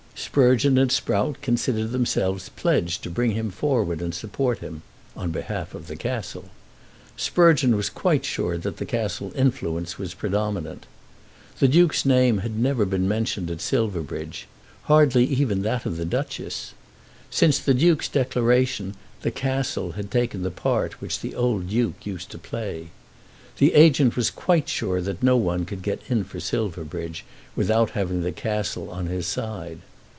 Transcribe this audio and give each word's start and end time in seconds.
Sprugeon 0.23 0.77
and 0.77 0.91
Sprout 0.91 1.41
considered 1.41 1.91
themselves 1.91 2.49
pledged 2.49 3.01
to 3.03 3.09
bring 3.09 3.31
him 3.31 3.49
forward 3.49 4.01
and 4.01 4.13
support 4.13 4.59
him, 4.59 4.83
on 5.15 5.31
behalf 5.31 5.73
of 5.73 5.87
the 5.87 5.95
Castle. 5.95 6.45
Sprugeon 7.17 7.75
was 7.75 7.89
quite 7.89 8.23
sure 8.23 8.55
that 8.57 8.77
the 8.77 8.85
Castle 8.85 9.31
influence 9.35 9.97
was 9.97 10.13
predominant. 10.13 10.85
The 11.59 11.67
Duke's 11.67 12.05
name 12.05 12.37
had 12.39 12.57
never 12.57 12.85
been 12.85 13.07
mentioned 13.09 13.49
at 13.51 13.61
Silverbridge, 13.61 14.47
hardly 14.83 15.25
even 15.25 15.63
that 15.63 15.87
of 15.87 15.97
the 15.97 16.05
Duchess. 16.05 16.75
Since 17.31 17.57
the 17.59 17.73
Duke's 17.73 18.07
declaration 18.07 18.95
"The 19.23 19.31
Castle" 19.31 19.93
had 19.93 20.11
taken 20.11 20.43
the 20.43 20.51
part 20.51 21.01
which 21.01 21.19
the 21.19 21.33
old 21.35 21.67
Duke 21.67 22.05
used 22.05 22.29
to 22.29 22.37
play. 22.37 22.89
The 23.57 23.73
agent 23.73 24.15
was 24.15 24.29
quite 24.31 24.69
sure 24.69 25.01
that 25.01 25.23
no 25.23 25.35
one 25.35 25.65
could 25.65 25.81
get 25.81 26.01
in 26.09 26.23
for 26.25 26.39
Silverbridge 26.39 27.25
without 27.55 27.91
having 27.91 28.21
the 28.21 28.31
Castle 28.31 28.89
on 28.91 29.07
his 29.07 29.25
side. 29.27 29.79